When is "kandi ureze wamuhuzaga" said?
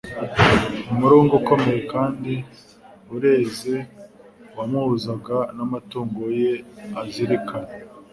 1.93-5.37